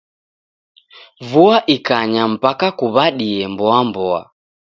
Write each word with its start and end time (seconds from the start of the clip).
Vua 1.29 1.57
ikanya 1.75 2.23
mpaka 2.33 2.67
kuw'adie 2.77 3.43
mboa-mboa. 3.53 4.21